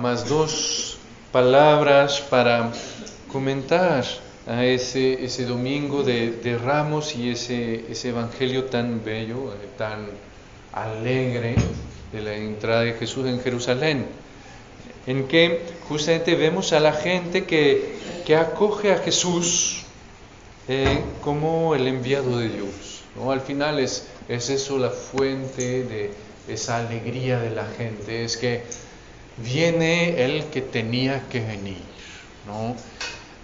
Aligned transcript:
más 0.00 0.28
dos 0.28 0.96
palabras 1.32 2.20
para 2.20 2.70
comentar 3.32 4.04
a 4.46 4.64
ese, 4.64 5.24
ese 5.24 5.44
domingo 5.44 6.04
de, 6.04 6.56
Ramos 6.64 7.16
y 7.16 7.30
ese, 7.30 7.84
ese 7.90 8.10
evangelio 8.10 8.66
tan 8.66 9.04
bello, 9.04 9.52
eh, 9.52 9.56
tan 9.76 10.06
alegre 10.72 11.56
de 12.12 12.22
la 12.22 12.36
entrada 12.36 12.82
de 12.82 12.92
Jesús 12.92 13.26
en 13.26 13.40
Jerusalén, 13.40 14.06
en 15.08 15.26
que 15.26 15.62
justamente 15.88 16.36
vemos 16.36 16.72
a 16.72 16.78
la 16.78 16.92
gente 16.92 17.44
que, 17.44 17.96
que 18.24 18.36
acoge 18.36 18.92
a 18.92 18.98
Jesús 18.98 19.82
eh, 20.68 21.02
como 21.24 21.74
el 21.74 21.88
enviado 21.88 22.38
de 22.38 22.50
Dios. 22.50 23.02
Al 23.28 23.40
final 23.40 23.80
es, 23.80 24.06
es 24.28 24.48
eso 24.48 24.78
la 24.78 24.90
fuente 24.90 25.82
de 25.82 26.12
esa 26.46 26.76
alegría 26.76 27.40
de 27.40 27.50
la 27.50 27.66
gente, 27.66 28.22
es 28.22 28.36
que 28.36 28.62
viene 29.42 30.24
el 30.24 30.44
que 30.46 30.60
tenía 30.60 31.28
que 31.28 31.40
venir, 31.40 31.78
¿no? 32.46 32.74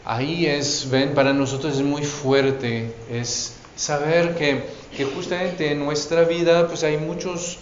Ahí 0.05 0.47
es, 0.47 0.91
ven, 0.91 1.15
para 1.15 1.33
nosotros 1.33 1.77
es 1.77 1.83
muy 1.83 2.03
fuerte, 2.03 2.95
es 3.11 3.55
saber 3.77 4.35
que, 4.37 4.65
que 4.97 5.05
justamente 5.05 5.73
en 5.73 5.79
nuestra 5.79 6.25
vida 6.25 6.69
pues 6.69 6.85
hay 6.85 6.99
muchos, 6.99 7.59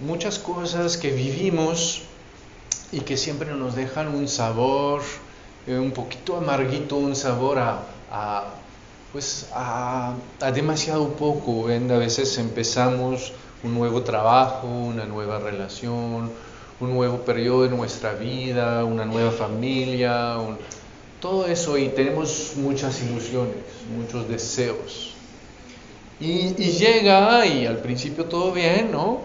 muchas 0.00 0.38
cosas 0.38 0.96
que 0.96 1.10
vivimos 1.10 2.02
y 2.92 3.00
que 3.00 3.16
siempre 3.16 3.52
nos 3.54 3.74
dejan 3.74 4.14
un 4.14 4.28
sabor 4.28 5.02
eh, 5.66 5.78
un 5.78 5.92
poquito 5.92 6.36
amarguito, 6.36 6.96
un 6.96 7.16
sabor 7.16 7.58
a, 7.58 7.82
a 8.10 8.44
pues 9.12 9.48
a, 9.52 10.14
a, 10.40 10.52
demasiado 10.52 11.08
poco. 11.14 11.64
¿ven? 11.64 11.90
A 11.90 11.98
veces 11.98 12.38
empezamos 12.38 13.32
un 13.62 13.74
nuevo 13.74 14.02
trabajo, 14.02 14.66
una 14.66 15.04
nueva 15.04 15.38
relación, 15.38 16.30
un 16.82 16.90
nuevo 16.90 17.18
periodo 17.18 17.62
de 17.62 17.68
nuestra 17.68 18.12
vida, 18.14 18.84
una 18.84 19.04
nueva 19.04 19.30
familia, 19.30 20.36
todo 21.20 21.46
eso 21.46 21.78
y 21.78 21.88
tenemos 21.90 22.54
muchas 22.56 23.00
ilusiones, 23.02 23.54
muchos 23.96 24.28
deseos. 24.28 25.14
Y, 26.18 26.54
llega 26.54 27.46
y 27.46 27.66
al 27.66 27.78
principio 27.78 28.24
todo 28.24 28.50
bien, 28.50 28.90
¿no? 28.90 29.20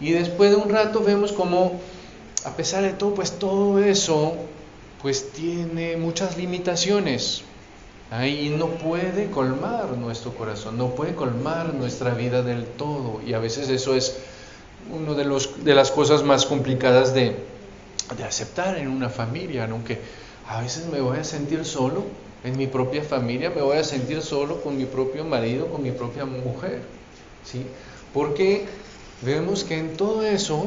Y 0.00 0.10
después 0.10 0.50
de 0.50 0.56
un 0.56 0.68
rato 0.68 1.00
vemos 1.00 1.30
como, 1.30 1.80
a 2.44 2.56
pesar 2.56 2.82
de 2.82 2.90
todo, 2.90 3.14
pues 3.14 3.38
todo 3.38 3.78
eso, 3.78 4.34
pues 5.00 5.30
tiene 5.30 5.96
muchas 5.96 6.36
limitaciones. 6.36 7.42
Y 8.24 8.48
no 8.50 8.66
puede 8.66 9.30
colmar 9.30 9.96
nuestro 9.96 10.34
corazón, 10.34 10.76
no 10.76 10.94
puede 10.96 11.14
colmar 11.14 11.72
nuestra 11.74 12.14
vida 12.14 12.42
del 12.42 12.64
todo. 12.64 13.20
Y 13.24 13.32
a 13.32 13.38
veces 13.38 13.68
eso 13.68 13.94
es 13.94 14.18
una 14.92 15.14
de, 15.14 15.24
los, 15.24 15.64
de 15.64 15.74
las 15.74 15.90
cosas 15.90 16.22
más 16.22 16.46
complicadas 16.46 17.14
de, 17.14 17.36
de 18.16 18.24
aceptar 18.24 18.78
en 18.78 18.88
una 18.88 19.08
familia, 19.08 19.68
aunque 19.70 19.98
a 20.48 20.60
veces 20.60 20.86
me 20.86 21.00
voy 21.00 21.18
a 21.18 21.24
sentir 21.24 21.64
solo 21.64 22.04
en 22.44 22.56
mi 22.56 22.66
propia 22.66 23.02
familia, 23.02 23.50
me 23.50 23.62
voy 23.62 23.78
a 23.78 23.84
sentir 23.84 24.22
solo 24.22 24.62
con 24.62 24.76
mi 24.76 24.84
propio 24.84 25.24
marido, 25.24 25.68
con 25.68 25.82
mi 25.82 25.90
propia 25.90 26.24
mujer, 26.24 26.82
¿sí? 27.44 27.66
Porque 28.14 28.66
vemos 29.22 29.64
que 29.64 29.78
en 29.78 29.96
todo 29.96 30.22
eso, 30.24 30.66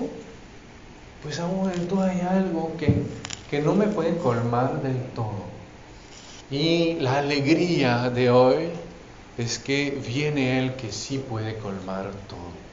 pues 1.23 1.39
aún 1.39 1.71
hay 2.01 2.21
algo 2.21 2.73
que, 2.77 2.93
que 3.49 3.61
no 3.61 3.75
me 3.75 3.87
puede 3.87 4.17
colmar 4.17 4.81
del 4.81 5.01
todo. 5.15 5.49
Y 6.51 6.95
la 6.95 7.19
alegría 7.19 8.09
de 8.09 8.29
hoy 8.29 8.69
es 9.37 9.59
que 9.59 9.91
viene 10.05 10.59
Él 10.59 10.75
que 10.75 10.91
sí 10.91 11.17
puede 11.17 11.57
colmar 11.57 12.11
todo. 12.27 12.68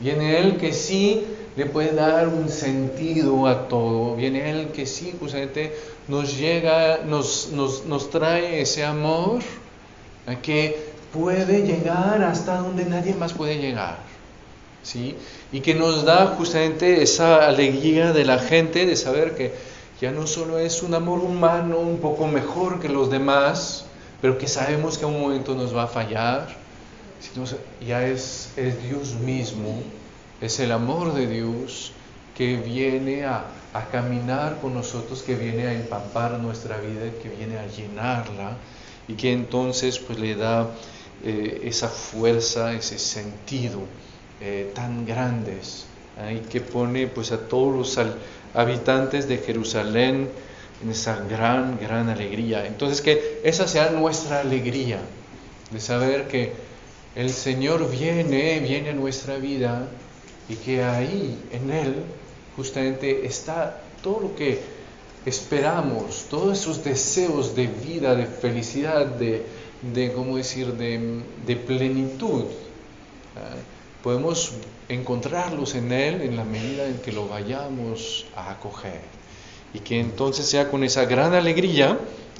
Viene 0.00 0.38
Él 0.38 0.56
que 0.56 0.72
sí 0.72 1.24
le 1.56 1.66
puede 1.66 1.92
dar 1.92 2.28
un 2.28 2.48
sentido 2.48 3.46
a 3.46 3.68
todo. 3.68 4.14
Viene 4.14 4.50
Él 4.50 4.68
que 4.68 4.86
sí 4.86 5.14
justamente 5.18 5.74
nos 6.06 6.36
llega, 6.36 7.00
nos, 7.04 7.50
nos, 7.52 7.84
nos 7.86 8.10
trae 8.10 8.60
ese 8.60 8.84
amor 8.84 9.40
que 10.42 10.88
puede 11.12 11.66
llegar 11.66 12.22
hasta 12.22 12.58
donde 12.58 12.84
nadie 12.84 13.14
más 13.14 13.32
puede 13.32 13.58
llegar. 13.58 13.98
¿sí? 14.82 15.16
Y 15.52 15.60
que 15.60 15.74
nos 15.74 16.04
da 16.04 16.34
justamente 16.38 17.02
esa 17.02 17.46
alegría 17.46 18.12
de 18.12 18.24
la 18.24 18.38
gente 18.38 18.86
de 18.86 18.96
saber 18.96 19.34
que 19.34 19.52
ya 20.00 20.12
no 20.12 20.26
solo 20.26 20.58
es 20.58 20.82
un 20.82 20.94
amor 20.94 21.18
humano 21.20 21.78
un 21.78 21.98
poco 21.98 22.26
mejor 22.26 22.78
que 22.80 22.88
los 22.88 23.10
demás, 23.10 23.84
pero 24.20 24.38
que 24.38 24.46
sabemos 24.46 24.96
que 24.96 25.04
a 25.04 25.08
un 25.08 25.20
momento 25.20 25.54
nos 25.54 25.74
va 25.74 25.84
a 25.84 25.88
fallar 25.88 26.56
sino 27.20 27.44
ya 27.86 28.06
es, 28.06 28.52
es 28.56 28.82
Dios 28.82 29.14
mismo, 29.14 29.82
es 30.40 30.60
el 30.60 30.72
amor 30.72 31.14
de 31.14 31.26
Dios 31.26 31.92
que 32.36 32.56
viene 32.56 33.24
a, 33.24 33.44
a, 33.72 33.86
caminar 33.86 34.58
con 34.60 34.74
nosotros, 34.74 35.22
que 35.22 35.34
viene 35.34 35.66
a 35.66 35.72
empapar 35.74 36.38
nuestra 36.38 36.78
vida, 36.78 37.10
que 37.22 37.28
viene 37.28 37.58
a 37.58 37.66
llenarla 37.66 38.56
y 39.08 39.14
que 39.14 39.32
entonces 39.32 39.98
pues 39.98 40.18
le 40.18 40.36
da 40.36 40.70
eh, 41.24 41.62
esa 41.64 41.88
fuerza, 41.88 42.72
ese 42.74 42.98
sentido 42.98 43.80
eh, 44.40 44.70
tan 44.72 45.04
grandes 45.04 45.86
y 46.32 46.38
que 46.48 46.60
pone 46.60 47.06
pues 47.06 47.32
a 47.32 47.38
todos 47.38 47.74
los 47.74 48.06
habitantes 48.54 49.28
de 49.28 49.38
Jerusalén 49.38 50.28
en 50.82 50.90
esa 50.90 51.20
gran, 51.28 51.78
gran 51.80 52.08
alegría. 52.08 52.66
Entonces 52.66 53.00
que 53.00 53.40
esa 53.44 53.66
sea 53.68 53.90
nuestra 53.90 54.40
alegría 54.40 54.98
de 55.70 55.80
saber 55.80 56.28
que 56.28 56.52
el 57.18 57.30
Señor 57.30 57.90
viene, 57.90 58.60
viene 58.60 58.90
a 58.90 58.92
nuestra 58.92 59.38
vida 59.38 59.88
y 60.48 60.54
que 60.54 60.84
ahí, 60.84 61.36
en 61.50 61.72
Él, 61.72 61.96
justamente 62.54 63.26
está 63.26 63.82
todo 64.04 64.20
lo 64.20 64.36
que 64.36 64.60
esperamos, 65.26 66.26
todos 66.30 66.56
esos 66.56 66.84
deseos 66.84 67.56
de 67.56 67.66
vida, 67.66 68.14
de 68.14 68.26
felicidad, 68.26 69.04
de, 69.04 69.44
de 69.92 70.12
¿cómo 70.12 70.36
decir?, 70.36 70.74
de, 70.74 71.56
plenitud. 71.56 72.44
Ah, 73.36 73.56
podemos 74.04 74.52
encontrarlos 74.88 75.74
en 75.74 75.90
Él 75.90 76.22
en 76.22 76.36
la 76.36 76.44
medida 76.44 76.86
en 76.86 76.98
que 76.98 77.10
lo 77.10 77.26
vayamos 77.26 78.26
a 78.36 78.52
acoger. 78.52 79.00
Y 79.74 79.80
que 79.80 79.98
entonces 79.98 80.46
sea 80.46 80.70
con 80.70 80.84
esa 80.84 81.04
gran 81.04 81.34
alegría 81.34 81.98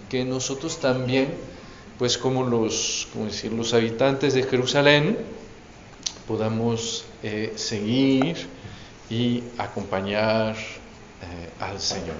que 0.09 0.25
nosotros 0.25 0.79
también 0.79 1.35
pues 1.99 2.17
como 2.17 2.45
los, 2.45 3.09
decir, 3.25 3.53
los 3.53 3.75
habitantes 3.75 4.35
de 4.35 4.45
Jerusalén 4.45 5.19
podamos 6.27 7.05
eh, 7.23 7.53
seguir 7.57 8.47
y 9.11 9.43
acompañar 9.59 10.55
eh, 10.55 11.51
al 11.61 11.81
Señor. 11.81 12.17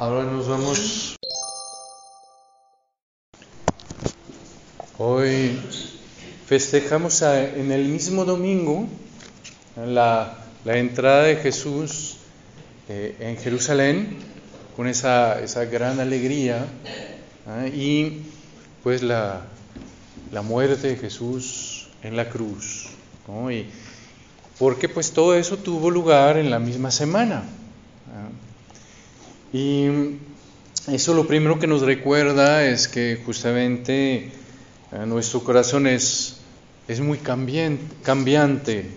Ahora 0.00 0.24
nos 0.24 0.48
vamos. 0.48 1.18
Hoy 4.96 5.60
festejamos 6.46 7.20
en 7.20 7.70
el 7.70 7.84
mismo 7.84 8.24
domingo 8.24 8.88
la, 9.76 10.38
entrada 10.64 11.24
de 11.24 11.36
Jesús 11.36 12.16
eh, 12.88 13.14
en 13.20 13.36
Jerusalén 13.36 14.16
con 14.74 14.88
esa, 14.88 15.38
esa 15.42 15.66
gran 15.66 16.00
alegría 16.00 16.64
¿ah? 17.46 17.66
y 17.66 18.22
pues 18.82 19.02
la, 19.02 19.42
muerte 20.42 20.88
de 20.88 20.96
Jesús 20.96 21.90
en 22.02 22.16
la 22.16 22.30
cruz. 22.30 22.88
Y 23.50 23.66
porque 24.58 24.88
pues 24.88 25.12
todo 25.12 25.34
eso 25.34 25.58
tuvo 25.58 25.90
lugar 25.90 26.38
en 26.38 26.48
la 26.48 26.58
misma 26.58 26.90
semana. 26.90 27.42
Y 29.52 29.88
eso 30.90 31.14
lo 31.14 31.26
primero 31.26 31.58
que 31.58 31.66
nos 31.66 31.82
recuerda 31.82 32.64
es 32.64 32.88
que 32.88 33.20
justamente 33.24 34.32
Eh, 34.92 35.06
nuestro 35.06 35.44
corazón 35.44 35.86
es, 35.86 36.38
es 36.88 37.00
muy 37.00 37.18
cambiante. 37.18 38.90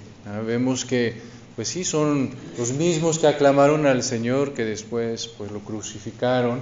Vemos 0.48 0.86
que, 0.86 1.14
pues 1.56 1.68
sí, 1.68 1.84
son 1.84 2.32
los 2.58 2.72
mismos 2.74 3.20
que 3.20 3.28
aclamaron 3.28 3.86
al 3.86 4.02
Señor, 4.02 4.56
que 4.56 4.66
después 4.66 5.28
pues 5.28 5.52
lo 5.52 5.60
crucificaron. 5.60 6.62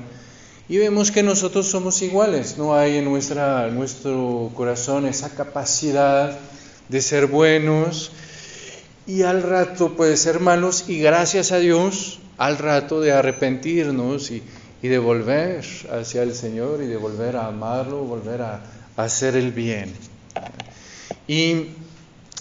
Y 0.68 0.80
vemos 0.80 1.12
que 1.12 1.24
nosotros 1.24 1.68
somos 1.68 2.02
iguales, 2.02 2.58
no 2.58 2.76
hay 2.76 2.98
en 2.98 3.06
nuestra, 3.06 3.70
nuestro 3.70 4.52
corazón 4.54 5.06
esa 5.06 5.30
capacidad 5.30 6.38
de 6.90 7.02
ser 7.02 7.28
buenos 7.28 8.12
y 9.08 9.24
al 9.24 9.44
rato 9.44 9.96
puede 9.96 10.18
ser 10.18 10.40
malos 10.40 10.86
y 10.90 11.00
gracias 11.00 11.52
a 11.54 11.60
Dios 11.60 12.20
al 12.42 12.58
rato 12.58 13.00
de 13.00 13.12
arrepentirnos 13.12 14.32
y, 14.32 14.42
de 14.82 14.98
volver 14.98 15.64
hacia 15.92 16.24
el 16.24 16.34
Señor 16.34 16.82
y 16.82 16.88
de 16.88 16.98
volver 16.98 17.36
a 17.36 17.46
amarlo, 17.46 18.00
volver 18.00 18.42
a, 18.42 18.64
hacer 18.98 19.36
el 19.36 19.52
bien. 19.52 19.94
Y, 21.28 21.68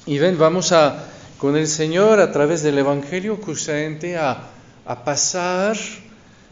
y, 0.06 0.19
ven, 0.19 0.38
vamos 0.38 0.73
a 0.73 1.05
con 1.37 1.55
el 1.55 1.69
Señor 1.69 2.19
a 2.19 2.32
través 2.32 2.62
del 2.62 2.79
Evangelio 2.79 3.38
justamente 3.44 4.17
a, 4.17 4.49
a 4.87 5.05
pasar 5.05 5.76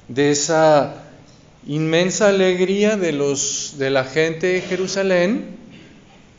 de 0.08 0.30
esa 0.30 0.96
inmensa 1.66 2.28
alegría 2.28 2.98
de, 2.98 3.12
los, 3.12 3.76
de 3.78 3.88
la 3.88 4.04
gente 4.04 4.48
de 4.48 4.60
Jerusalén, 4.60 5.56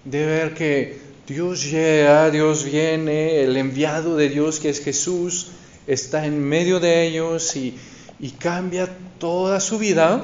de 0.05 0.25
ver 0.27 0.53
que 0.53 0.99
Dios 1.27 1.71
llega, 1.71 2.29
Dios 2.29 2.65
viene, 2.65 3.41
el 3.41 3.57
enviado 3.57 4.15
de 4.15 4.29
Dios 4.29 4.59
que 4.59 4.69
es 4.69 4.83
Jesús 4.83 5.53
está 5.89 6.25
en 6.25 6.39
medio 6.39 6.79
de 6.79 7.07
ellos 7.07 7.55
y, 7.55 7.77
y 8.19 8.31
cambia 8.31 8.87
toda 9.17 9.59
su 9.59 9.79
vida 9.79 10.21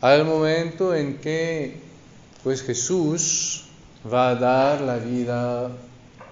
al 0.00 0.24
momento 0.24 0.94
en 0.94 1.18
que 1.18 1.76
pues 2.42 2.62
Jesús 2.62 3.64
va 4.12 4.30
a 4.30 4.34
dar 4.34 4.80
la 4.80 4.96
vida 4.96 5.70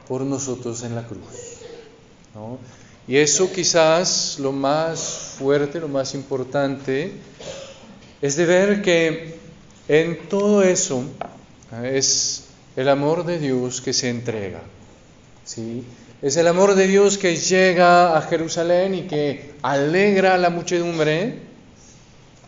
por 0.09 0.23
nosotros 0.23 0.83
en 0.83 0.95
la 0.95 1.07
cruz. 1.07 1.61
Y 3.07 3.17
eso 3.17 3.51
quizás 3.53 4.39
lo 4.39 4.53
más 4.53 5.01
fuerte, 5.39 5.81
lo 5.81 5.89
más 5.89 6.15
importante, 6.15 7.13
es 8.21 8.37
de 8.37 8.47
ver 8.47 8.83
que 8.83 9.39
en 9.89 10.29
todo 10.29 10.63
eso 10.63 11.05
es 11.83 12.45
el 12.77 12.89
amor 12.89 13.25
de 13.25 13.39
Dios 13.39 13.81
que 13.81 13.93
se 13.93 14.11
entrega. 14.11 14.61
¿sí? 15.45 15.85
Es 16.23 16.37
el 16.37 16.47
amor 16.47 16.77
de 16.77 16.87
Dios 16.87 17.19
que 17.19 17.35
llega 17.35 18.17
a 18.17 18.23
Jerusalén 18.23 18.95
y 18.95 19.03
que 19.09 19.55
alegra 19.61 20.35
a 20.35 20.39
la 20.39 20.51
muchedumbre. 20.51 21.41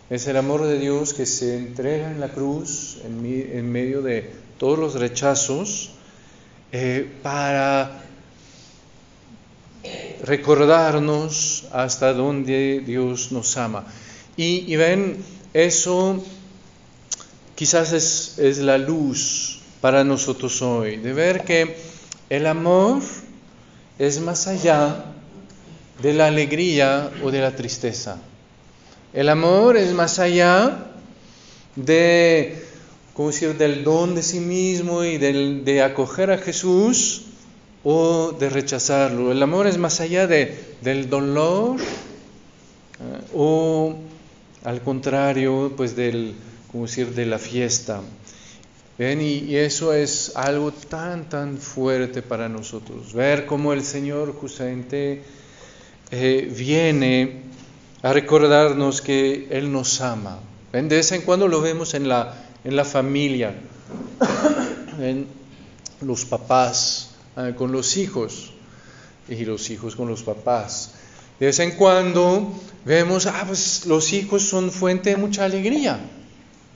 Es 0.08 0.28
el 0.28 0.36
amor 0.36 0.64
de 0.64 0.78
Dios 0.78 1.12
que 1.12 1.26
se 1.26 1.56
entrega 1.56 2.08
en 2.08 2.20
la 2.20 2.28
cruz 2.28 2.98
en, 3.04 3.72
medio 3.72 4.00
de 4.00 4.30
todos 4.58 4.78
los 4.78 4.94
rechazos 4.94 5.90
eh, 6.70 7.10
para 7.20 8.04
recordarnos 10.22 11.66
hasta 11.72 12.12
dónde 12.12 12.80
Dios 12.86 13.32
nos 13.32 13.56
ama. 13.56 13.86
Y, 14.36 14.76
ven, 14.76 15.16
eso 15.52 16.24
quizás 17.56 17.92
es, 17.92 18.38
es 18.38 18.58
la 18.58 18.78
luz 18.78 19.58
para 19.80 20.04
nosotros 20.04 20.62
hoy, 20.62 20.98
de 20.98 21.12
ver 21.12 21.42
que 21.42 21.74
el 22.30 22.46
amor 22.46 23.02
es 23.98 24.20
más 24.20 24.46
allá 24.46 25.04
de 26.02 26.12
la 26.12 26.26
alegría 26.26 27.10
o 27.22 27.30
de 27.30 27.40
la 27.40 27.54
tristeza. 27.54 28.18
El 29.12 29.28
amor 29.28 29.76
es 29.76 29.92
más 29.92 30.18
allá 30.18 30.86
de, 31.76 32.64
¿cómo 33.14 33.30
decir?, 33.30 33.56
del 33.56 33.84
don 33.84 34.14
de 34.14 34.22
sí 34.22 34.40
mismo 34.40 35.04
y 35.04 35.18
del, 35.18 35.64
de 35.64 35.82
acoger 35.82 36.30
a 36.32 36.38
Jesús 36.38 37.26
o 37.84 38.32
de 38.32 38.50
rechazarlo. 38.50 39.30
El 39.30 39.42
amor 39.42 39.66
es 39.66 39.78
más 39.78 40.00
allá 40.00 40.26
de, 40.26 40.76
del 40.82 41.08
dolor 41.08 41.76
eh, 41.80 43.20
o 43.34 43.94
al 44.64 44.80
contrario, 44.80 45.72
pues 45.76 45.94
del, 45.94 46.34
¿cómo 46.72 46.86
decir?, 46.86 47.14
de 47.14 47.26
la 47.26 47.38
fiesta. 47.38 48.00
Y, 48.98 49.56
eso 49.56 49.92
es 49.92 50.32
algo 50.36 50.70
tan, 50.70 51.28
tan 51.28 51.58
fuerte 51.58 52.22
para 52.22 52.48
nosotros. 52.48 53.12
Ver 53.12 53.44
cómo 53.44 53.72
el 53.72 53.82
Señor 53.82 54.32
justamente 54.34 55.22
eh, 56.10 56.52
viene 56.56 57.42
a 58.02 58.12
recordarnos 58.12 59.02
que 59.02 59.48
Él 59.50 59.72
nos 59.72 60.00
ama. 60.00 60.38
¿Ven? 60.72 60.88
De 60.88 60.96
vez 60.96 61.10
en 61.12 61.22
cuando 61.22 61.48
lo 61.48 61.60
vemos 61.60 61.94
en 61.94 62.08
la, 62.08 62.34
en 62.62 62.76
la 62.76 62.84
familia, 62.84 63.54
en 65.00 65.26
los 66.00 66.24
papás 66.24 67.10
ah, 67.36 67.50
con 67.56 67.72
los 67.72 67.96
hijos 67.96 68.52
y 69.28 69.44
los 69.44 69.70
hijos 69.70 69.96
con 69.96 70.08
los 70.08 70.22
papás. 70.22 70.92
De 71.40 71.46
vez 71.46 71.58
en 71.58 71.72
cuando 71.72 72.52
vemos, 72.84 73.26
ah, 73.26 73.42
pues 73.46 73.86
los 73.86 74.12
hijos 74.12 74.42
son 74.48 74.70
fuente 74.70 75.10
de 75.10 75.16
mucha 75.16 75.44
alegría. 75.44 75.98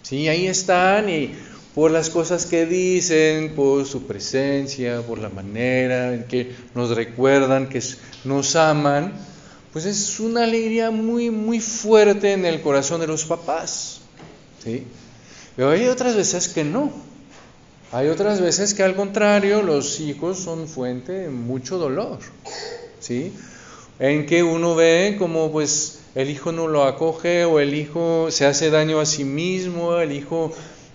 Sí, 0.03 0.27
ahí 0.27 0.47
están 0.47 1.09
y 1.11 1.35
por 1.79 1.93
las 1.93 2.11
cosas 2.11 2.45
que 2.45 2.67
dicen, 2.67 3.55
por 3.55 3.87
su 3.87 4.03
presencia, 4.03 5.01
por 5.03 5.21
la 5.21 5.29
manera 5.29 6.13
en 6.13 6.25
que 6.25 6.53
nos 6.75 6.91
recuerdan 6.91 7.69
que 7.69 7.81
nos 8.25 8.57
aman, 8.57 9.13
pues 9.73 9.85
es 9.85 10.19
una 10.19 10.43
alegría 10.43 10.91
muy, 10.91 11.31
muy 11.31 11.61
fuerte 11.61 12.33
en 12.33 12.45
el 12.47 12.63
corazón 12.63 13.01
de 13.01 13.07
los 13.07 13.25
papás. 13.27 14.01
¿sí? 14.61 14.89
Pero 15.55 15.71
hay 15.71 15.87
otras 15.87 16.17
veces 16.17 16.49
que 16.49 16.65
no. 16.65 16.91
Hay 17.93 18.09
otras 18.09 18.41
veces 18.41 18.75
que 18.75 18.83
al 18.83 18.97
contrario, 18.97 19.63
los 19.63 20.01
hijos 20.01 20.41
son 20.41 20.67
fuente 20.67 21.13
de 21.13 21.29
mucho 21.29 21.79
dolor. 21.79 22.19
¿sí? 22.99 23.33
En 24.01 24.27
que 24.27 24.43
uno 24.43 24.75
ve 24.75 25.15
como 25.17 25.53
pues 25.53 26.01
el 26.17 26.29
hijo 26.29 26.51
no 26.51 26.67
lo 26.67 26.83
acoge 26.83 27.45
o 27.45 27.61
el 27.61 27.73
hijo 27.75 28.33
se 28.33 28.47
hace 28.47 28.69
daño 28.71 28.99
a 28.99 29.07
sí 29.07 29.23
mismo, 29.23 29.97
el 29.99 30.11
hijo 30.11 30.53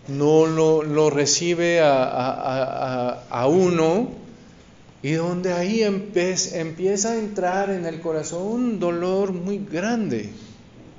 no 0.08 0.46
lo, 0.46 1.10
recibe 1.10 1.82
a, 1.82 3.46
uno 3.48 4.10
y 5.02 5.14
donde 5.14 5.54
ahí 5.54 5.84
empieza 5.84 7.12
a 7.12 7.16
entrar 7.18 7.70
en 7.70 7.86
el 7.86 8.00
corazón 8.02 8.42
un 8.44 8.80
dolor 8.80 9.34
muy 9.34 9.60
grande, 9.60 10.30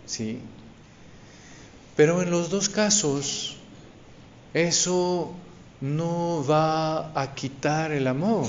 ¿sí? 0.06 0.41
Pero 1.97 2.23
en 2.23 2.31
los 2.31 2.51
dos 2.51 2.69
casos, 2.69 3.56
eso 4.53 5.33
no 5.81 6.44
va 6.49 7.20
a 7.20 7.34
quitar 7.34 7.93
el 7.93 8.06
amor. 8.06 8.46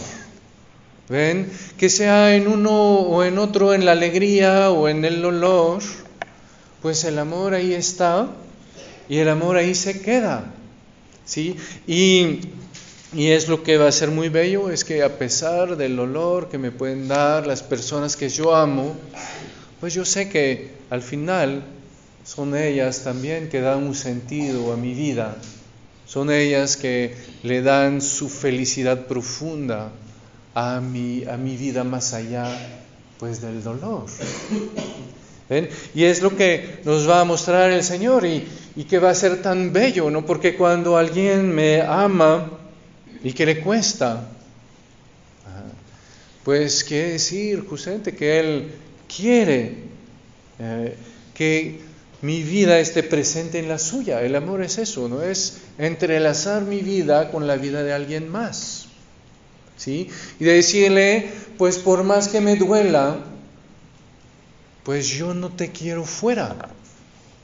¿Ven? 1.08 1.52
Que 1.78 1.90
sea 1.90 2.36
en 2.36 2.48
uno 2.48 2.72
o 2.72 3.24
en 3.24 3.38
otro, 3.38 3.76
en 3.76 3.86
la 3.86 3.92
alegría 3.92 4.72
o 4.72 4.88
en 4.88 5.06
el 5.06 5.22
dolor, 5.22 5.84
pues 6.82 7.04
el 7.04 7.20
amor 7.20 7.54
ahí 7.54 7.74
está 7.74 8.28
y 9.10 9.18
el 9.18 9.30
amor 9.30 9.58
ahí 9.58 9.76
se 9.76 10.02
queda. 10.02 10.52
¿sí? 11.26 11.56
Y, 11.88 12.42
y 13.14 13.28
es 13.28 13.48
lo 13.48 13.64
que 13.64 13.78
va 13.78 13.88
a 13.88 13.92
ser 13.92 14.12
muy 14.12 14.30
bello, 14.30 14.70
es 14.70 14.84
que 14.84 15.04
a 15.04 15.18
pesar 15.18 15.76
del 15.76 16.00
olor 16.00 16.50
que 16.50 16.58
me 16.58 16.72
pueden 16.72 17.08
dar 17.08 17.48
las 17.48 17.64
personas 17.64 18.16
que 18.16 18.30
yo 18.30 18.56
amo, 18.56 18.96
pues 19.80 19.94
yo 19.94 20.06
sé 20.06 20.30
que 20.30 20.72
al 20.90 21.02
final 21.02 21.64
son 22.24 22.56
ellas 22.56 23.04
también 23.04 23.50
que 23.50 23.62
dan 23.62 23.84
un 23.84 23.96
sentido 23.96 24.74
a 24.74 24.78
mi 24.78 24.94
vida, 24.94 25.38
son 26.06 26.32
ellas 26.32 26.78
que 26.78 27.16
le 27.44 27.62
dan 27.62 28.02
su 28.02 28.30
felicidad 28.30 29.06
profunda 29.08 29.92
a 30.54 30.80
mi, 30.80 31.26
a 31.26 31.38
mi 31.38 31.58
vida 31.58 31.84
más 31.84 32.14
allá 32.14 32.48
pues 33.20 33.42
del 33.42 33.64
dolor. 33.64 34.06
Y 35.94 36.04
es 36.04 36.22
lo 36.22 36.36
que 36.36 36.80
nos 36.86 37.08
va 37.08 37.22
a 37.22 37.24
mostrar 37.24 37.72
el 37.72 37.84
Señor 37.84 38.26
y, 38.26 38.48
que 38.84 39.00
va 39.00 39.10
a 39.10 39.16
ser 39.16 39.42
tan 39.42 39.72
bello, 39.72 40.10
¿no? 40.12 40.26
Porque 40.26 40.56
cuando 40.56 40.98
alguien 40.98 41.56
me 41.56 41.82
ama 41.82 42.52
y 43.24 43.32
que 43.32 43.46
le 43.46 43.62
cuesta, 43.62 44.28
pues 46.44 46.84
quiere 46.84 47.14
decir 47.14 47.66
justamente 47.68 48.16
que 48.16 48.40
Él 48.40 48.72
quiere 49.08 49.78
eh, 50.60 50.96
que 51.34 51.80
mi 52.22 52.44
vida 52.44 52.80
esté 52.80 53.02
presente 53.02 53.60
en 53.60 53.68
la 53.68 53.80
suya. 53.80 54.22
El 54.22 54.36
amor 54.36 54.62
es 54.62 54.78
eso, 54.78 55.10
¿no? 55.10 55.22
Es 55.22 55.58
entrelazar 55.78 56.64
mi 56.64 56.82
vida 56.82 57.32
con 57.32 57.48
la 57.48 57.56
vida 57.56 57.84
de 57.84 57.94
alguien 57.94 58.30
más. 58.30 58.88
¿Sí? 59.78 60.10
Y 60.40 60.46
decirle, 60.46 61.30
pues 61.58 61.78
por 61.78 62.04
más 62.04 62.28
que 62.28 62.42
me 62.42 62.56
duela, 62.56 63.18
pues 64.84 65.08
yo 65.08 65.34
no 65.34 65.50
te 65.50 65.72
quiero 65.72 66.06
fuera. 66.06 66.56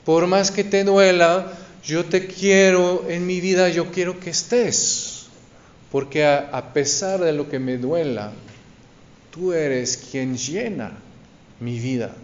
Por 0.04 0.26
más 0.26 0.50
que 0.50 0.64
te 0.64 0.84
duela, 0.84 1.52
yo 1.84 2.04
te 2.04 2.26
quiero 2.26 3.08
en 3.08 3.26
mi 3.26 3.40
vida, 3.40 3.68
yo 3.68 3.90
quiero 3.90 4.18
que 4.18 4.30
estés. 4.30 5.26
Porque 5.90 6.24
a, 6.24 6.72
pesar 6.72 7.20
de 7.20 7.32
lo 7.32 7.48
que 7.48 7.58
me 7.58 7.76
duela, 7.76 8.32
tú 9.30 9.52
eres 9.52 9.96
quien 10.10 10.36
llena 10.36 10.92
mi 11.60 11.78
vida 11.78 12.14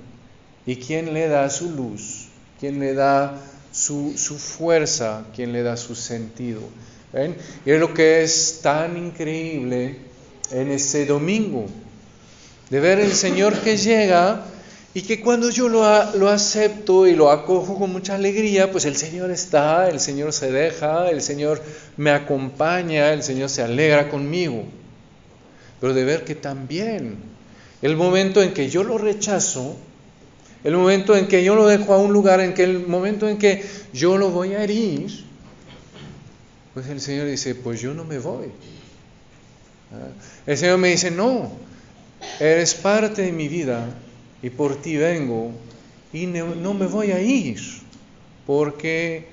y 0.64 0.76
quien 0.76 1.12
le 1.12 1.28
da 1.28 1.50
su 1.50 1.70
luz, 1.70 2.28
quien 2.58 2.80
le 2.80 2.94
da 2.94 3.38
su, 3.72 4.14
fuerza 4.38 5.26
quien 5.34 5.52
le 5.52 5.62
da 5.62 5.76
su 5.76 5.94
sentido. 5.94 6.62
Y 7.64 7.70
es 7.70 7.78
lo 7.78 7.92
que 7.92 8.22
es 8.22 8.60
tan 8.62 8.96
increíble 8.96 9.96
en 10.50 10.70
ese 10.70 11.04
domingo, 11.04 11.66
de 12.70 12.80
ver 12.80 13.00
el 13.00 13.12
Señor 13.12 13.60
que 13.60 13.76
llega 13.76 14.44
y 14.98 15.02
que 15.02 15.20
cuando 15.20 15.48
yo 15.48 15.68
lo, 15.68 16.28
acepto 16.28 17.06
y 17.06 17.14
lo 17.14 17.30
acojo 17.30 17.78
con 17.78 17.92
mucha 17.92 18.16
alegría, 18.16 18.72
pues 18.72 18.84
el 18.84 18.96
Señor 18.96 19.30
está, 19.30 19.88
el 19.88 20.00
Señor 20.00 20.32
se 20.32 20.50
deja, 20.50 21.08
el 21.08 21.22
Señor 21.22 21.62
me 21.96 22.10
acompaña, 22.10 23.12
el 23.12 23.22
Señor 23.22 23.48
se 23.48 23.62
alegra 23.62 24.08
conmigo. 24.08 24.64
Pero 25.80 25.94
de 25.94 26.02
ver 26.02 26.24
que 26.24 26.34
también 26.34 27.14
el 27.80 27.96
momento 27.96 28.42
en 28.42 28.52
que 28.52 28.70
yo 28.70 28.82
lo 28.82 28.98
rechazo, 28.98 29.76
el 30.64 30.76
momento 30.76 31.14
en 31.14 31.28
que 31.28 31.44
yo 31.44 31.54
lo 31.54 31.68
dejo 31.68 31.94
a 31.94 31.98
un 31.98 32.12
lugar, 32.12 32.40
en 32.40 32.52
que 32.52 32.64
el 32.64 32.84
momento 32.84 33.28
en 33.28 33.38
que 33.38 33.64
yo 33.92 34.18
lo 34.18 34.30
voy 34.30 34.54
a 34.54 34.64
herir, 34.64 35.06
pues 36.74 36.88
el 36.88 37.00
Señor 37.00 37.28
dice, 37.28 37.54
pues 37.54 37.80
yo 37.80 37.94
no 37.94 38.02
me 38.02 38.18
voy. 38.18 38.48
Ah, 39.92 40.08
el 40.44 40.58
Señor 40.58 40.78
me 40.78 40.88
dice, 40.88 41.12
no, 41.12 41.52
eres 42.40 42.74
parte 42.74 43.22
de 43.22 43.30
mi 43.30 43.46
vida 43.46 43.88
y 44.42 44.50
por 44.50 44.76
ti 44.80 44.96
vengo 44.96 45.52
y 46.12 46.26
no 46.26 46.74
me 46.74 46.86
voy 46.86 47.12
a 47.12 47.20
ir 47.20 47.60
porque 48.46 49.26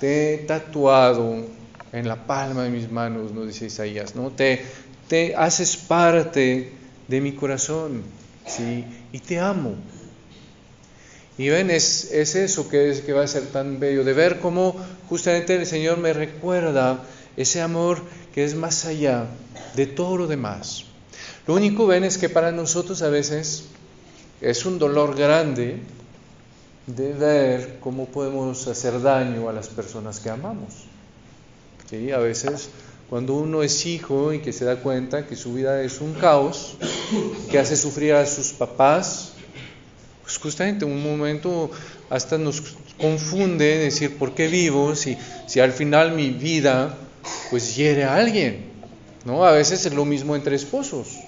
te 0.00 0.34
he 0.34 0.38
tatuado 0.38 1.44
en 1.92 2.08
la 2.08 2.26
palma 2.26 2.64
de 2.64 2.70
mis 2.70 2.90
manos, 2.90 3.32
nos 3.32 3.46
dice 3.46 3.66
Isaías, 3.66 4.14
¿no? 4.14 4.30
Te, 4.30 4.64
te 5.08 5.34
haces 5.34 5.76
parte 5.76 6.72
de 7.08 7.20
mi 7.20 7.32
corazón, 7.32 8.02
¿sí? 8.46 8.84
Y 9.12 9.18
te 9.20 9.38
amo. 9.38 9.74
Y 11.38 11.48
ven, 11.48 11.70
es, 11.70 12.10
eso 12.12 12.68
que, 12.68 12.90
es, 12.90 13.02
que 13.02 13.12
va 13.12 13.22
a 13.22 13.26
ser 13.26 13.46
tan 13.46 13.78
bello, 13.78 14.04
de 14.04 14.14
ver 14.14 14.40
cómo 14.40 14.74
justamente 15.08 15.54
el 15.54 15.66
Señor 15.66 15.98
me 15.98 16.12
recuerda 16.12 17.04
ese 17.36 17.60
amor 17.60 18.02
que 18.34 18.44
es 18.44 18.54
más 18.54 18.86
allá 18.86 19.26
de 19.74 19.86
todo 19.86 20.16
lo 20.16 20.26
demás. 20.26 20.84
Lo 21.46 21.54
único, 21.54 21.86
ven, 21.86 22.04
es 22.04 22.18
que 22.18 22.28
para 22.28 22.52
nosotros 22.52 23.02
a 23.02 23.10
veces 23.10 23.64
es 24.40 24.66
un 24.66 24.78
dolor 24.78 25.16
grande 25.16 25.80
de 26.86 27.12
ver 27.12 27.78
cómo 27.80 28.06
podemos 28.06 28.66
hacer 28.68 29.00
daño 29.00 29.48
a 29.48 29.52
las 29.52 29.68
personas 29.68 30.20
que 30.20 30.30
amamos. 30.30 30.72
¿Sí? 31.88 32.12
A 32.12 32.18
veces 32.18 32.70
cuando 33.08 33.34
uno 33.34 33.62
es 33.62 33.86
hijo 33.86 34.32
y 34.32 34.40
que 34.40 34.52
se 34.52 34.64
da 34.64 34.76
cuenta 34.76 35.26
que 35.26 35.36
su 35.36 35.54
vida 35.54 35.82
es 35.82 36.00
un 36.00 36.14
caos, 36.14 36.76
que 37.50 37.58
hace 37.58 37.76
sufrir 37.76 38.14
a 38.14 38.26
sus 38.26 38.52
papás, 38.52 39.32
pues 40.22 40.38
justamente 40.38 40.84
un 40.84 41.02
momento 41.02 41.70
hasta 42.10 42.36
nos 42.36 42.62
confunde 42.98 43.78
decir 43.78 44.16
por 44.16 44.34
qué 44.34 44.48
vivo 44.48 44.96
si, 44.96 45.16
si 45.46 45.60
al 45.60 45.72
final 45.72 46.12
mi 46.12 46.30
vida 46.30 46.96
pues 47.50 47.76
hiere 47.76 48.04
a 48.04 48.16
alguien. 48.16 48.72
¿no? 49.24 49.44
A 49.44 49.52
veces 49.52 49.86
es 49.86 49.94
lo 49.94 50.04
mismo 50.04 50.34
entre 50.34 50.56
esposos. 50.56 51.18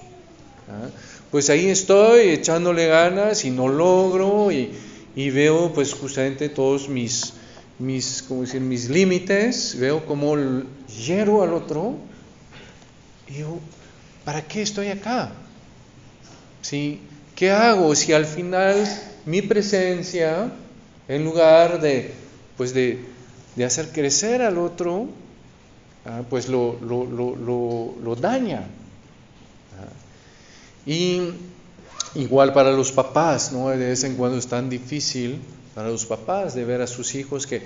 ¿ah? 0.69 0.89
Pues 1.31 1.51
ahí 1.51 1.67
estoy 1.67 2.29
echándole 2.29 2.87
ganas 2.87 3.45
y 3.45 3.51
no 3.51 3.67
logro 3.67 4.51
y, 4.51 4.71
veo 5.15 5.71
pues 5.73 5.93
justamente 5.93 6.49
todos 6.49 6.89
mis, 6.89 7.33
mis, 7.77 8.23
como 8.23 8.41
decir, 8.41 8.61
mis 8.61 8.89
límites, 8.89 9.77
veo 9.77 10.05
cómo 10.07 10.35
hiero 10.87 11.43
al 11.43 11.53
otro 11.53 11.95
y 13.27 13.33
digo, 13.33 13.59
¿para 14.25 14.41
qué 14.41 14.63
estoy 14.63 14.87
acá? 14.87 15.31
¿Sí? 16.63 16.99
¿Qué 17.35 17.51
hago 17.51 17.93
si 17.93 18.11
al 18.11 18.25
final 18.25 18.83
mi 19.25 19.43
presencia, 19.43 20.51
en 21.07 21.25
lugar 21.25 21.79
de, 21.79 22.11
pues 22.57 22.73
de, 22.73 23.05
de 23.55 23.65
hacer 23.65 23.89
crecer 23.89 24.41
al 24.41 24.57
otro, 24.57 25.07
ah, 26.05 26.23
pues 26.27 26.47
lo, 26.47 26.79
lo, 26.81 27.05
lo, 27.05 27.93
lo 28.03 28.15
daña? 28.15 28.63
Y 30.89 31.21
igual 32.15 32.53
para 32.53 32.71
los 32.71 32.91
papás, 32.91 33.51
¿no? 33.51 33.69
De 33.69 33.77
vez 33.77 34.03
en 34.03 34.15
cuando 34.15 34.37
es 34.37 34.47
tan 34.47 34.69
difícil 34.69 35.39
para 35.75 35.89
los 35.89 36.05
papás 36.05 36.55
de 36.55 36.65
ver 36.65 36.81
a 36.81 36.87
sus 36.87 37.13
hijos 37.15 37.45
que, 37.45 37.61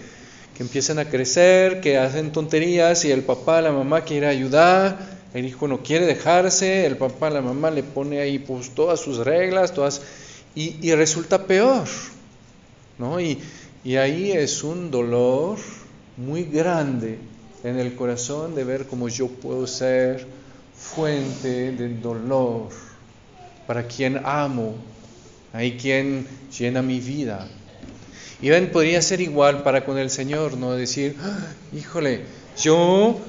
que 0.58 0.64
empiezan 0.64 1.00
a 1.00 1.06
crecer, 1.06 1.80
que 1.80 1.98
hacen 1.98 2.32
tonterías 2.32 3.06
y 3.06 3.12
el 3.12 3.24
papá, 3.24 3.62
la 3.62 3.72
mamá 3.72 4.02
quiere 4.02 4.28
ayudar 4.28 5.14
el 5.34 5.46
hijo 5.46 5.68
no 5.68 5.82
quiere 5.82 6.06
dejarse, 6.06 6.86
el 6.86 6.98
papá, 6.98 7.30
la 7.30 7.42
mamá 7.42 7.72
le 7.72 7.82
pone 7.82 8.20
ahí 8.20 8.38
pues 8.38 8.70
todas 8.70 9.00
sus 9.00 9.18
reglas, 9.18 9.74
todas, 9.74 10.02
y, 10.56 10.94
resulta 10.94 11.48
peor, 11.48 11.88
¿no? 13.00 13.20
Y, 13.20 13.40
y 13.84 13.96
ahí 13.96 14.32
es 14.32 14.64
un 14.64 14.92
dolor 14.92 15.58
muy 16.18 16.44
grande 16.44 17.18
en 17.64 17.80
el 17.80 17.96
corazón 17.96 18.54
de 18.54 18.64
ver 18.64 18.86
cómo 18.86 19.10
yo 19.10 19.28
puedo 19.28 19.66
ser 19.66 20.28
fuente 20.76 21.72
de 21.72 21.90
dolor 21.98 22.70
para 23.68 23.88
quien 23.88 24.22
amo, 24.24 24.76
hay 25.54 25.78
quien 25.78 26.28
llena 26.58 26.82
mi 26.82 27.00
vida. 27.00 27.48
Y 28.42 28.50
ven, 28.50 28.72
podría 28.72 29.02
ser 29.02 29.22
igual 29.22 29.64
para 29.64 29.86
con 29.86 29.98
el 29.98 30.10
Señor, 30.10 30.58
¿no? 30.58 30.74
Decir, 30.74 31.16
ah, 31.22 31.48
híjole, 31.74 32.22
yo 32.62 33.20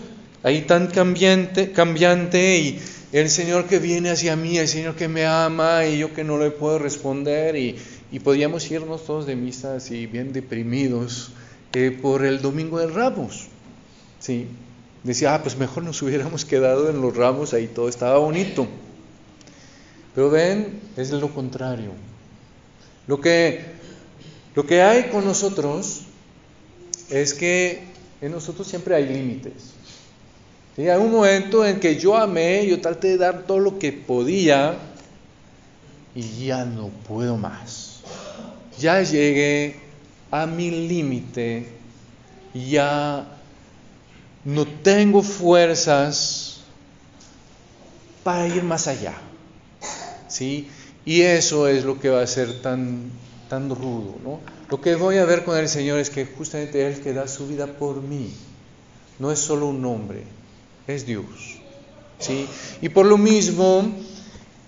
ahí 0.43 0.63
tan 0.63 0.89
cambiante, 0.89 1.73
cambiante 1.73 2.59
y 2.59 2.81
el 3.13 3.31
Señor 3.31 3.67
que 3.67 3.79
viene 3.79 4.11
hacia 4.11 4.35
mí, 4.35 4.59
el 4.59 4.67
Señor 4.67 4.97
que 4.97 5.07
me 5.07 5.25
ama 5.25 5.87
y 5.87 5.99
yo 5.99 6.13
que 6.13 6.25
no 6.25 6.37
le 6.39 6.51
puedo 6.51 6.79
responder 6.79 7.55
y, 7.55 7.77
y 8.11 8.19
podíamos 8.19 8.69
irnos 8.71 9.05
todos 9.05 9.27
de 9.27 9.37
misa 9.37 9.77
así 9.77 10.07
bien 10.07 10.33
deprimidos 10.33 11.31
eh, 11.75 11.97
por 12.01 12.25
el 12.25 12.41
Domingo 12.41 12.79
de 12.79 12.89
Ramos. 12.89 13.47
Sí, 14.21 14.47
decía, 15.03 15.35
ah, 15.35 15.43
pues 15.43 15.57
mejor 15.57 15.83
nos 15.83 16.01
hubiéramos 16.03 16.45
quedado 16.45 16.91
en 16.91 17.01
los 17.01 17.17
ramos, 17.17 17.53
ahí 17.55 17.67
todo 17.67 17.89
estaba 17.89 18.19
bonito. 18.19 18.67
Pero 20.15 20.31
ven, 20.31 20.81
es 20.97 21.11
lo 21.11 21.35
contrario. 21.35 21.91
Lo 23.07 23.21
que, 23.21 23.65
lo 24.55 24.65
que 24.67 24.83
hay 24.83 25.05
con 25.11 25.25
nosotros 25.25 26.03
es 27.11 27.35
que 27.35 27.83
en 28.21 28.33
nosotros 28.33 28.67
siempre 28.67 28.95
hay 28.95 29.07
límites. 29.07 29.75
Hay 30.77 30.89
un 30.89 31.13
momento 31.13 31.65
en 31.65 31.79
que 31.79 31.97
yo 31.97 32.17
amé, 32.17 32.67
yo 32.67 32.81
traté 32.81 33.09
de 33.09 33.19
dar 33.19 33.43
todo 33.43 33.59
lo 33.59 33.79
que 33.79 33.93
podía 33.93 34.77
y 36.15 36.47
ya 36.47 36.65
no 36.65 36.89
puedo 36.89 37.37
más. 37.37 38.01
Ya 38.79 39.03
llegué 39.03 39.77
a 40.31 40.47
mi 40.47 40.71
límite, 40.71 41.69
ya 42.55 43.27
no 44.45 44.67
tengo 44.67 45.23
fuerzas 45.23 46.61
para 48.25 48.49
ir 48.49 48.63
más 48.63 48.89
allá. 48.89 49.15
¿Sí? 50.35 50.69
Y 51.05 51.21
eso 51.21 51.69
es 51.69 51.85
lo 51.85 52.01
que 52.01 52.09
va 52.09 52.21
a 52.21 52.27
ser 52.27 52.61
tan, 52.61 53.13
tan 53.49 53.71
rudo. 53.71 54.17
¿no? 54.25 54.41
Lo 54.69 54.81
que 54.81 54.97
voy 54.97 55.19
a 55.19 55.25
ver 55.25 55.45
con 55.45 55.57
el 55.57 55.69
Señor 55.69 56.01
es 56.01 56.11
que 56.11 56.27
justamente 56.27 56.85
Él 56.89 57.01
que 57.01 57.13
da 57.13 57.29
su 57.29 57.47
vida 57.47 57.69
por 57.69 58.03
mí, 58.03 58.33
no 59.21 59.31
es 59.31 59.39
solo 59.39 59.67
un 59.67 59.81
nombre, 59.81 60.25
es 60.89 61.07
Dios. 61.07 61.61
¿sí? 62.19 62.49
Y 62.83 62.89
por 62.89 63.07
lo 63.07 63.17
mismo, 63.17 63.95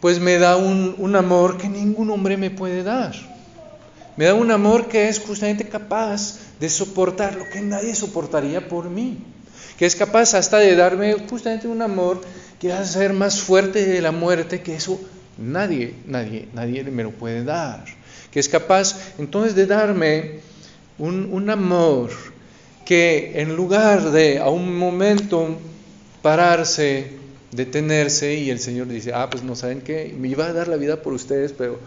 pues 0.01 0.21
me 0.21 0.39
da 0.39 0.57
un, 0.57 1.17
amor 1.17 1.59
que 1.59 1.69
ningún 1.69 2.11
hombre 2.11 2.37
me 2.37 2.51
puede 2.51 2.85
dar. 2.85 3.17
Me 4.17 4.27
da 4.27 4.35
un 4.35 4.53
amor 4.53 4.87
que 4.87 5.09
es 5.09 5.19
justamente 5.19 5.69
capaz 5.69 6.39
de 6.61 6.71
soportar 6.71 7.35
lo 7.35 7.45
que 7.53 7.61
nadie 7.61 7.93
soportaría 7.97 8.69
por 8.69 8.89
mí. 8.89 9.19
Que 9.77 9.87
es 9.87 9.97
capaz 9.97 10.35
hasta 10.35 10.59
de 10.59 10.77
darme 10.77 11.17
justamente 11.29 11.67
un 11.67 11.83
amor 11.83 12.21
que 12.61 12.69
va 12.69 12.79
a 12.79 12.85
ser 12.85 13.13
más 13.13 13.41
fuerte 13.41 13.85
de 13.85 14.01
la 14.01 14.13
muerte, 14.13 14.63
que 14.63 14.77
eso 14.77 15.01
nadie, 15.39 15.95
nadie, 16.07 16.49
nadie 16.53 16.85
me 16.85 17.03
lo 17.03 17.11
puede 17.11 17.45
dar. 17.45 17.85
Que 18.31 18.41
es 18.41 18.49
capaz 18.49 19.15
entonces 19.19 19.55
de 19.55 19.67
darme 19.67 20.41
un, 20.99 21.29
un 21.33 21.51
amor 21.51 22.11
que 22.85 23.41
en 23.41 23.57
lugar 23.57 24.13
de 24.13 24.39
a 24.39 24.49
un 24.49 24.79
momento 24.79 25.59
pararse, 26.23 27.11
detenerse 27.51 28.35
y 28.35 28.51
el 28.51 28.61
Señor 28.61 28.89
dice, 28.89 29.13
ah, 29.13 29.29
pues 29.29 29.43
no 29.43 29.57
saben 29.57 29.81
qué, 29.81 30.15
me 30.19 30.29
iba 30.29 30.47
a 30.47 30.53
dar 30.53 30.69
la 30.69 30.77
vida 30.77 31.03
por 31.03 31.13
ustedes, 31.13 31.53
pero 31.53 31.79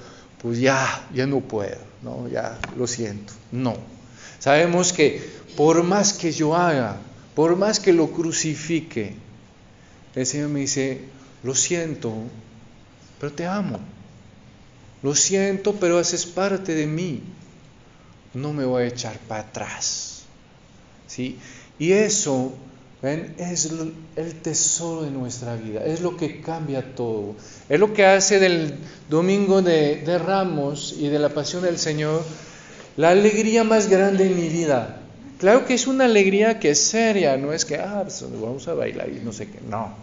pues 0.41 0.59
ya, 0.59 1.07
ya 1.13 1.25
no 1.25 1.39
puedo, 1.41 1.77
no, 2.03 2.27
ya 2.27 2.57
lo 2.77 2.87
siento, 2.87 3.33
no. 3.51 3.75
Sabemos 4.39 4.93
que 4.93 5.21
por 5.55 5.83
más 5.83 6.13
que 6.13 6.31
yo 6.31 6.55
haga, 6.55 6.97
por 7.35 7.55
más 7.55 7.79
que 7.79 7.93
lo 7.93 8.11
crucifique, 8.11 9.13
el 10.15 10.25
Señor 10.25 10.49
me 10.49 10.61
dice, 10.61 11.01
lo 11.43 11.55
siento, 11.55 12.13
pero 13.19 13.33
te 13.33 13.45
amo. 13.45 13.79
Lo 15.01 15.15
siento, 15.15 15.75
pero 15.75 15.97
haces 15.97 16.25
parte 16.25 16.75
de 16.75 16.87
mí. 16.87 17.21
No 18.33 18.53
me 18.53 18.65
voy 18.65 18.83
a 18.83 18.87
echar 18.87 19.17
para 19.19 19.41
atrás. 19.41 20.23
¿Sí? 21.07 21.39
Y 21.79 21.91
eso 21.93 22.53
¿Ven? 23.01 23.33
Es 23.37 23.71
el 24.17 24.33
tesoro 24.41 25.03
de 25.03 25.11
nuestra 25.11 25.55
vida, 25.55 25.85
es 25.85 26.01
lo 26.01 26.17
que 26.17 26.41
cambia 26.41 26.95
todo. 26.95 27.35
Es 27.69 27.79
lo 27.79 27.93
que 27.93 28.05
hace 28.05 28.39
del 28.39 28.75
domingo 29.09 29.61
de, 29.61 30.17
Ramos 30.17 30.95
y 30.99 31.07
de 31.07 31.17
la 31.17 31.29
pasión 31.29 31.63
del 31.63 31.77
Señor 31.77 32.23
la 32.97 33.11
alegría 33.11 33.63
más 33.63 33.87
grande 33.87 34.27
en 34.27 34.35
mi 34.35 34.49
vida. 34.49 35.01
Claro 35.37 35.65
que 35.65 35.75
es 35.75 35.87
una 35.87 36.03
alegría 36.03 36.59
que 36.59 36.71
es 36.71 36.81
seria, 36.81 37.37
no 37.37 37.53
es 37.53 37.63
que, 37.63 37.77
ah, 37.77 38.01
pues, 38.03 38.21
vamos 38.21 38.67
a 38.67 38.73
bailar 38.73 39.07
y 39.07 39.23
no 39.23 39.31
sé 39.31 39.47
qué, 39.47 39.59
no, 39.61 39.93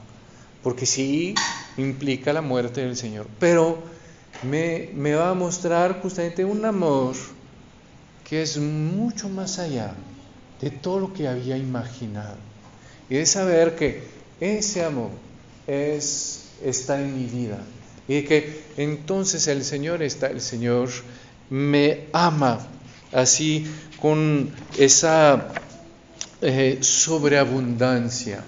porque 0.63 0.87
sí 0.87 1.35
implica 1.77 2.33
la 2.33 2.43
muerte 2.43 2.83
del 2.83 2.97
Señor, 2.97 3.27
pero 3.39 3.83
me, 4.43 4.91
me 4.95 5.15
va 5.15 5.31
a 5.31 5.35
mostrar 5.35 6.01
justamente 6.01 6.45
un 6.45 6.65
amor 6.65 7.15
que 8.29 8.43
es 8.43 8.59
mucho 8.59 9.29
más 9.29 9.59
allá 9.59 9.95
de 10.61 10.71
todo 10.71 11.01
lo 11.01 11.13
que 11.13 11.29
había 11.29 11.57
imaginado. 11.57 12.37
Y 13.09 13.17
de 13.17 13.27
saber 13.27 13.77
que 13.77 14.03
ese 14.41 14.85
amor 14.85 15.11
es, 15.67 16.49
está 16.63 17.01
en 17.01 17.17
mi 17.17 17.27
vida. 17.27 17.59
Y 18.09 18.23
que 18.23 18.63
entonces 18.77 19.47
el 19.49 19.65
Señor 19.65 20.03
está, 20.03 20.29
el 20.29 20.41
Señor 20.41 20.91
me 21.51 22.07
ama 22.13 22.67
así 23.13 23.67
con 24.01 24.51
esa 24.79 25.49
eh, 26.41 26.79
sobreabundancia. 26.81 28.43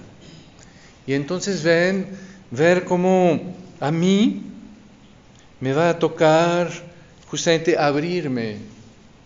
Y 1.07 1.15
entonces 1.15 1.63
ven, 1.63 2.09
ver 2.51 2.85
cómo 2.85 3.41
a 3.81 3.91
mí 3.91 4.43
me 5.61 5.73
va 5.73 5.91
a 5.91 5.99
tocar 5.99 6.71
justamente 7.31 7.77
abrirme 7.77 8.57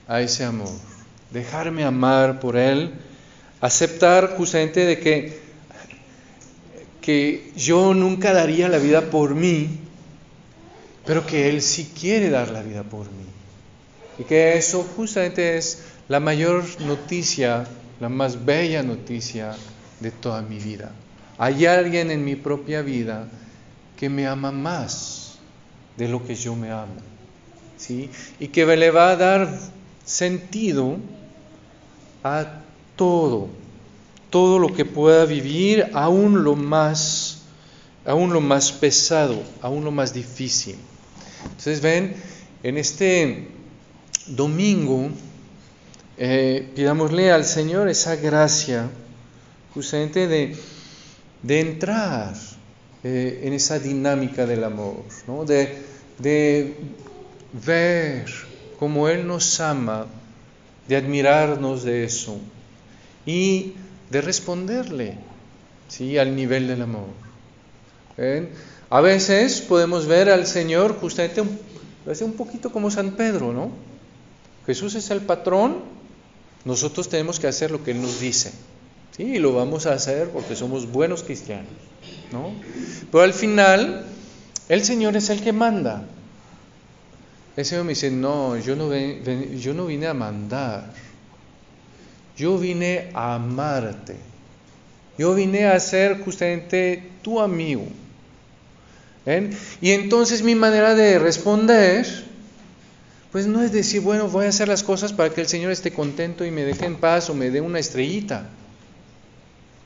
a 0.08 0.20
ese 0.20 0.44
amor, 0.44 0.72
dejarme 1.30 1.84
amar 1.84 2.40
por 2.40 2.56
Él, 2.56 2.92
aceptar 3.60 4.36
justamente 4.36 4.84
de 4.84 4.98
que, 4.98 5.40
que 7.00 7.52
yo 7.56 7.94
nunca 7.94 8.32
daría 8.32 8.68
la 8.68 8.78
vida 8.78 9.02
por 9.10 9.34
mí, 9.34 9.78
pero 11.04 11.26
que 11.26 11.48
Él 11.48 11.62
sí 11.62 11.92
quiere 11.98 12.30
dar 12.30 12.50
la 12.50 12.62
vida 12.62 12.82
por 12.82 13.06
mí. 13.06 13.26
Y 14.18 14.24
que 14.24 14.56
eso 14.56 14.86
justamente 14.96 15.56
es 15.56 15.84
la 16.08 16.20
mayor 16.20 16.64
noticia, 16.80 17.64
la 18.00 18.08
más 18.08 18.44
bella 18.44 18.82
noticia 18.82 19.54
de 20.00 20.10
toda 20.10 20.42
mi 20.42 20.58
vida. 20.58 20.92
Hay 21.38 21.66
alguien 21.66 22.10
en 22.10 22.24
mi 22.24 22.36
propia 22.36 22.82
vida 22.82 23.28
que 23.96 24.08
me 24.08 24.26
ama 24.26 24.52
más 24.52 25.38
de 25.96 26.08
lo 26.08 26.24
que 26.24 26.34
yo 26.34 26.54
me 26.54 26.70
amo. 26.70 26.94
¿sí? 27.76 28.10
Y 28.38 28.48
que 28.48 28.64
le 28.64 28.90
va 28.90 29.10
a 29.10 29.16
dar 29.16 29.58
sentido 30.04 30.96
a 32.22 32.60
todo, 32.96 33.48
todo 34.30 34.58
lo 34.58 34.72
que 34.72 34.84
pueda 34.84 35.24
vivir, 35.24 35.90
aún 35.92 36.44
lo 36.44 36.54
más, 36.54 37.42
aún 38.06 38.32
lo 38.32 38.40
más 38.40 38.72
pesado, 38.72 39.42
aún 39.60 39.84
lo 39.84 39.90
más 39.90 40.14
difícil. 40.14 40.76
Entonces 41.44 41.80
ven, 41.80 42.14
en 42.62 42.78
este 42.78 43.48
domingo, 44.26 45.10
eh, 46.16 46.70
pidámosle 46.76 47.32
al 47.32 47.44
Señor 47.44 47.88
esa 47.88 48.14
gracia 48.16 48.88
justamente 49.74 50.28
de, 50.28 50.56
de 51.42 51.60
entrar 51.60 52.34
eh, 53.04 53.42
en 53.44 53.52
esa 53.52 53.78
dinámica 53.78 54.46
del 54.46 54.64
amor, 54.64 55.02
¿no? 55.26 55.44
de, 55.44 55.76
de 56.18 56.76
ver 57.52 58.26
cómo 58.78 59.08
Él 59.08 59.26
nos 59.26 59.60
ama, 59.60 60.06
de 60.88 60.96
admirarnos 60.96 61.82
de 61.84 62.04
eso 62.04 62.38
y 63.26 63.74
de 64.10 64.20
responderle 64.20 65.18
¿sí? 65.88 66.18
al 66.18 66.34
nivel 66.36 66.68
del 66.68 66.82
amor. 66.82 67.08
A 68.90 69.00
veces 69.00 69.62
podemos 69.62 70.06
ver 70.06 70.28
al 70.28 70.46
Señor 70.46 70.98
justamente 71.00 71.40
un, 71.40 71.58
un 72.06 72.32
poquito 72.34 72.70
como 72.70 72.90
San 72.90 73.12
Pedro, 73.12 73.52
¿no? 73.52 73.70
Jesús 74.66 74.94
es 74.94 75.10
el 75.10 75.22
patrón, 75.22 75.78
nosotros 76.64 77.08
tenemos 77.08 77.40
que 77.40 77.46
hacer 77.46 77.70
lo 77.70 77.82
que 77.82 77.92
Él 77.92 78.02
nos 78.02 78.20
dice. 78.20 78.52
¿Sí? 79.16 79.38
Lo 79.38 79.54
vamos 79.54 79.86
a 79.86 79.94
hacer 79.94 80.28
porque 80.28 80.56
somos 80.56 80.90
buenos 80.90 81.22
cristianos. 81.22 81.70
¿no? 82.32 82.52
Pero 83.10 83.24
al 83.24 83.32
final, 83.32 84.06
el 84.68 84.84
Señor 84.84 85.16
es 85.16 85.30
el 85.30 85.42
que 85.42 85.52
manda. 85.52 86.04
El 87.56 87.64
Señor 87.64 87.84
me 87.84 87.90
dice, 87.90 88.10
no, 88.10 88.56
yo 88.56 88.74
no, 88.76 89.86
vine 89.86 90.06
a 90.06 90.14
mandar. 90.14 90.92
Yo 92.36 92.58
vine 92.58 93.10
a 93.12 93.34
amarte. 93.34 94.16
Yo 95.18 95.34
vine 95.34 95.66
a 95.66 95.78
ser 95.78 96.20
justamente 96.20 97.10
tu 97.20 97.40
amigo. 97.40 97.86
Y 99.80 99.90
entonces 99.90 100.42
mi 100.42 100.54
manera 100.54 100.94
de 100.94 101.18
responder 101.18 102.06
pues 103.32 103.46
no 103.46 103.62
es 103.62 103.72
decir, 103.72 104.02
bueno, 104.02 104.28
voy 104.28 104.44
a 104.44 104.50
hacer 104.50 104.68
las 104.68 104.82
cosas 104.82 105.14
para 105.14 105.30
que 105.30 105.40
el 105.40 105.46
Señor 105.46 105.72
esté 105.72 105.90
contento 105.90 106.44
y 106.44 106.50
me 106.50 106.64
deje 106.64 106.84
en 106.84 106.96
paz 106.96 107.30
o 107.30 107.34
me 107.34 107.50
dé 107.50 107.62
una 107.62 107.78
estrellita. 107.78 108.50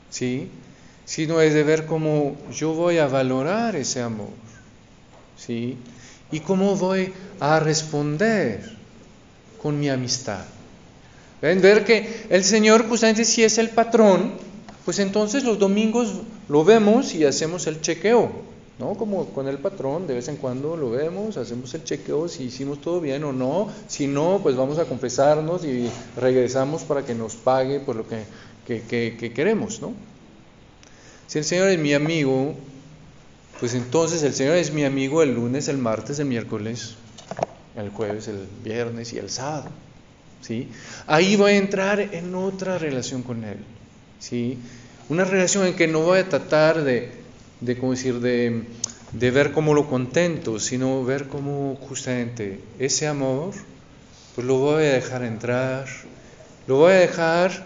¿Sí? 0.09 0.49
Sino 1.05 1.41
es 1.41 1.53
de 1.53 1.63
ver 1.63 1.85
cómo 1.85 2.35
yo 2.53 2.73
voy 2.73 2.97
a 2.97 3.07
valorar 3.07 3.75
ese 3.75 4.01
amor. 4.01 4.29
¿Sí? 5.37 5.77
Y 6.31 6.41
cómo 6.41 6.75
voy 6.75 7.13
a 7.39 7.59
responder 7.59 8.77
con 9.61 9.79
mi 9.79 9.89
amistad. 9.89 10.45
¿Ven? 11.41 11.61
Ver 11.61 11.85
que 11.85 12.25
el 12.29 12.43
Señor 12.43 12.87
justamente 12.87 13.23
si 13.23 13.43
es 13.43 13.57
el 13.57 13.69
patrón, 13.69 14.33
pues 14.85 14.99
entonces 14.99 15.43
los 15.43 15.59
domingos 15.59 16.21
lo 16.49 16.63
vemos 16.63 17.13
y 17.13 17.25
hacemos 17.25 17.67
el 17.67 17.81
chequeo. 17.81 18.56
¿No? 18.79 18.93
Como 18.93 19.25
con 19.29 19.47
el 19.47 19.57
patrón, 19.57 20.07
de 20.07 20.15
vez 20.15 20.27
en 20.27 20.37
cuando 20.37 20.77
lo 20.77 20.91
vemos, 20.91 21.37
hacemos 21.37 21.73
el 21.73 21.83
chequeo 21.83 22.27
si 22.27 22.43
hicimos 22.43 22.79
todo 22.81 23.01
bien 23.01 23.23
o 23.23 23.33
no. 23.33 23.69
Si 23.87 24.07
no, 24.07 24.39
pues 24.43 24.55
vamos 24.55 24.77
a 24.79 24.85
confesarnos 24.85 25.65
y 25.65 25.89
regresamos 26.15 26.83
para 26.83 27.03
que 27.03 27.15
nos 27.15 27.35
pague 27.35 27.79
por 27.79 27.95
lo 27.95 28.05
que, 28.07 28.23
que, 28.65 29.31
queremos, 29.33 29.81
¿no? 29.81 29.93
Si 31.27 31.39
el 31.39 31.43
Señor 31.43 31.69
es 31.69 31.79
mi 31.79 31.93
amigo, 31.93 32.53
pues 33.59 33.73
entonces 33.73 34.23
el 34.23 34.33
Señor 34.33 34.55
es 34.55 34.71
mi 34.71 34.85
amigo 34.85 35.23
el 35.23 35.33
lunes, 35.33 35.67
el 35.67 35.77
martes, 35.77 36.19
el 36.19 36.27
miércoles, 36.27 36.95
el 37.75 37.89
jueves, 37.89 38.27
el 38.27 38.47
viernes 38.63 39.11
y 39.13 39.17
el 39.17 39.29
sábado. 39.29 39.69
¿sí? 40.41 40.69
Ahí 41.07 41.35
voy 41.35 41.53
a 41.53 41.57
entrar 41.57 41.99
en 41.99 42.33
otra 42.35 42.77
relación 42.77 43.23
con 43.23 43.43
Él. 43.43 43.57
¿sí? 44.19 44.57
Una 45.09 45.25
relación 45.25 45.65
en 45.65 45.75
que 45.75 45.87
no 45.87 46.01
voy 46.01 46.19
a 46.19 46.29
tratar 46.29 46.83
de 46.83 47.11
de, 47.61 47.77
¿cómo 47.77 47.91
decir? 47.91 48.19
De, 48.19 48.63
de 49.11 49.31
ver 49.31 49.51
cómo 49.51 49.73
lo 49.73 49.87
contento, 49.87 50.59
sino 50.59 51.03
ver 51.03 51.27
cómo 51.27 51.75
justamente 51.87 52.59
ese 52.79 53.07
amor, 53.07 53.53
pues 54.35 54.45
lo 54.45 54.57
voy 54.57 54.83
a 54.83 54.93
dejar 54.93 55.23
entrar, 55.23 55.87
lo 56.67 56.77
voy 56.77 56.93
a 56.93 56.97
dejar 56.97 57.65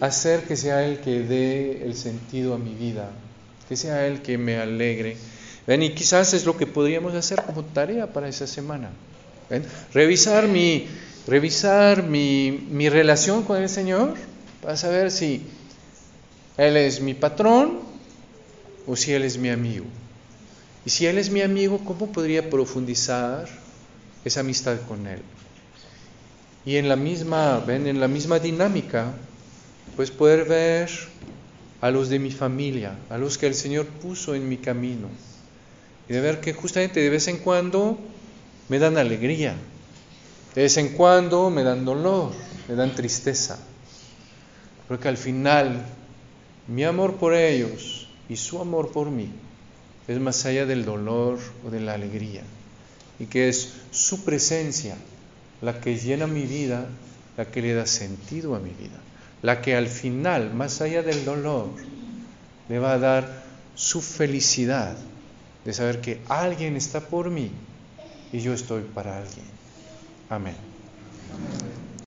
hacer 0.00 0.42
que 0.42 0.56
sea 0.56 0.84
Él 0.84 0.98
que 0.98 1.20
dé 1.20 1.84
el 1.84 1.94
sentido 1.94 2.54
a 2.54 2.58
mi 2.58 2.74
vida, 2.74 3.10
que 3.68 3.76
sea 3.76 4.06
Él 4.06 4.22
que 4.22 4.38
me 4.38 4.58
alegre. 4.58 5.16
¿Ven? 5.66 5.82
Y 5.82 5.94
quizás 5.94 6.34
es 6.34 6.44
lo 6.44 6.56
que 6.56 6.66
podríamos 6.66 7.14
hacer 7.14 7.40
como 7.42 7.64
tarea 7.64 8.12
para 8.12 8.28
esa 8.28 8.46
semana. 8.46 8.90
Revisar, 9.92 10.48
mi, 10.48 10.86
revisar 11.26 12.02
mi, 12.02 12.66
mi 12.70 12.88
relación 12.88 13.44
con 13.44 13.62
el 13.62 13.68
Señor 13.68 14.14
para 14.62 14.76
saber 14.76 15.10
si 15.10 15.42
Él 16.56 16.76
es 16.76 17.00
mi 17.00 17.14
patrón 17.14 17.91
o 18.86 18.96
si 18.96 19.12
Él 19.12 19.22
es 19.24 19.38
mi 19.38 19.50
amigo. 19.50 19.86
Y 20.84 20.90
si 20.90 21.06
Él 21.06 21.18
es 21.18 21.30
mi 21.30 21.42
amigo, 21.42 21.80
¿cómo 21.84 22.10
podría 22.12 22.50
profundizar 22.50 23.48
esa 24.24 24.40
amistad 24.40 24.78
con 24.88 25.06
Él? 25.06 25.22
Y 26.64 26.76
en 26.76 26.88
la 26.88 26.96
misma, 26.96 27.58
ven, 27.60 27.86
en 27.86 28.00
la 28.00 28.08
misma 28.08 28.38
dinámica, 28.38 29.12
pues 29.96 30.10
poder 30.10 30.44
ver 30.48 30.90
a 31.80 31.90
los 31.90 32.08
de 32.08 32.18
mi 32.18 32.30
familia, 32.30 32.96
a 33.10 33.18
los 33.18 33.38
que 33.38 33.46
el 33.46 33.54
Señor 33.54 33.86
puso 33.86 34.34
en 34.34 34.48
mi 34.48 34.56
camino. 34.56 35.08
Y 36.08 36.12
de 36.12 36.20
ver 36.20 36.40
que 36.40 36.52
justamente 36.52 37.00
de 37.00 37.10
vez 37.10 37.28
en 37.28 37.38
cuando 37.38 37.98
me 38.68 38.78
dan 38.78 38.96
alegría, 38.96 39.54
de 40.54 40.62
vez 40.62 40.76
en 40.76 40.90
cuando 40.90 41.50
me 41.50 41.64
dan 41.64 41.84
dolor, 41.84 42.32
me 42.68 42.74
dan 42.74 42.94
tristeza. 42.94 43.58
Porque 44.86 45.08
al 45.08 45.16
final 45.16 45.84
mi 46.68 46.84
amor 46.84 47.16
por 47.16 47.34
ellos 47.34 48.01
y 48.28 48.36
su 48.36 48.60
amor 48.60 48.92
por 48.92 49.10
mí 49.10 49.30
es 50.08 50.18
más 50.18 50.44
allá 50.46 50.66
del 50.66 50.84
dolor 50.84 51.38
o 51.66 51.70
de 51.70 51.80
la 51.80 51.94
alegría 51.94 52.42
y 53.18 53.26
que 53.26 53.48
es 53.48 53.74
su 53.90 54.24
presencia 54.24 54.96
la 55.60 55.80
que 55.80 55.96
llena 55.96 56.26
mi 56.26 56.42
vida, 56.42 56.86
la 57.36 57.46
que 57.46 57.62
le 57.62 57.74
da 57.74 57.86
sentido 57.86 58.54
a 58.54 58.58
mi 58.58 58.70
vida, 58.70 58.98
la 59.42 59.62
que 59.62 59.76
al 59.76 59.86
final, 59.86 60.52
más 60.52 60.80
allá 60.80 61.02
del 61.02 61.24
dolor, 61.24 61.70
le 62.68 62.78
va 62.78 62.94
a 62.94 62.98
dar 62.98 63.42
su 63.74 64.00
felicidad 64.00 64.96
de 65.64 65.72
saber 65.72 66.00
que 66.00 66.20
alguien 66.28 66.76
está 66.76 67.00
por 67.00 67.30
mí 67.30 67.50
y 68.32 68.40
yo 68.40 68.52
estoy 68.52 68.82
para 68.82 69.18
alguien. 69.18 69.46
Amén. 70.28 70.56